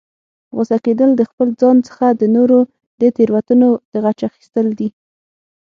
[0.55, 2.59] غوسه کیدل، د خپل ځان څخه د نورو
[3.01, 4.89] د تیروتنو د غچ اخستل دي